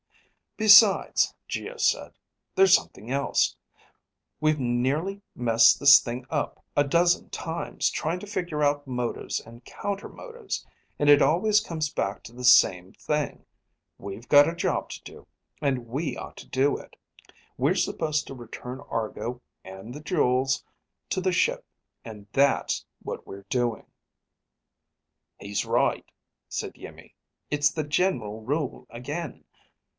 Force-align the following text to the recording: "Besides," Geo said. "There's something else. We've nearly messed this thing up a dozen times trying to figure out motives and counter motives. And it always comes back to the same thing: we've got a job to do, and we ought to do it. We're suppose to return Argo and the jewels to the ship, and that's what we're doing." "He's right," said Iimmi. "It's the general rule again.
"Besides," 0.57 1.33
Geo 1.47 1.77
said. 1.77 2.13
"There's 2.55 2.73
something 2.75 3.09
else. 3.11 3.55
We've 4.39 4.59
nearly 4.59 5.21
messed 5.35 5.79
this 5.79 5.99
thing 5.99 6.25
up 6.29 6.63
a 6.75 6.83
dozen 6.83 7.29
times 7.29 7.89
trying 7.89 8.19
to 8.19 8.27
figure 8.27 8.63
out 8.63 8.85
motives 8.87 9.39
and 9.39 9.63
counter 9.63 10.09
motives. 10.09 10.65
And 10.99 11.07
it 11.09 11.21
always 11.21 11.61
comes 11.61 11.91
back 11.93 12.23
to 12.23 12.33
the 12.33 12.43
same 12.43 12.93
thing: 12.93 13.45
we've 13.99 14.27
got 14.27 14.49
a 14.49 14.55
job 14.55 14.89
to 14.89 15.03
do, 15.03 15.27
and 15.61 15.87
we 15.87 16.17
ought 16.17 16.37
to 16.37 16.47
do 16.49 16.77
it. 16.77 16.95
We're 17.57 17.75
suppose 17.75 18.23
to 18.23 18.35
return 18.35 18.81
Argo 18.81 19.41
and 19.63 19.93
the 19.93 20.01
jewels 20.01 20.63
to 21.09 21.21
the 21.21 21.31
ship, 21.31 21.63
and 22.03 22.27
that's 22.33 22.85
what 23.03 23.25
we're 23.25 23.45
doing." 23.49 23.85
"He's 25.39 25.63
right," 25.63 26.05
said 26.49 26.73
Iimmi. 26.75 27.13
"It's 27.51 27.71
the 27.71 27.83
general 27.83 28.41
rule 28.41 28.87
again. 28.89 29.45